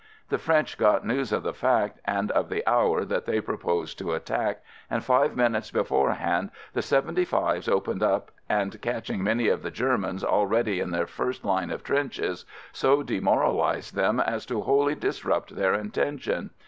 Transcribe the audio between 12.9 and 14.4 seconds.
demoralized them